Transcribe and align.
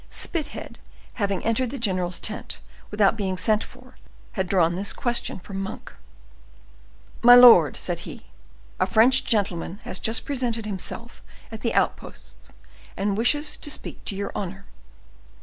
Spithead 0.09 0.79
having 1.21 1.43
entered 1.45 1.69
the 1.69 1.77
general's 1.77 2.17
tent 2.19 2.59
without 2.89 3.15
being 3.15 3.37
sent 3.37 3.63
for, 3.63 3.97
had 4.31 4.47
drawn 4.49 4.73
this 4.73 4.93
question 4.93 5.37
from 5.37 5.59
Monk. 5.61 5.93
"My 7.21 7.35
lord," 7.35 7.77
said 7.77 7.99
he, 7.99 8.25
"a 8.79 8.87
French 8.87 9.23
gentleman 9.25 9.79
has 9.83 9.99
just 9.99 10.25
presented 10.25 10.65
himself 10.65 11.21
at 11.51 11.61
the 11.61 11.75
outposts 11.75 12.49
and 12.97 13.15
wishes 13.15 13.57
to 13.57 13.69
speak 13.69 14.03
to 14.05 14.15
your 14.15 14.31
honor." 14.33 14.65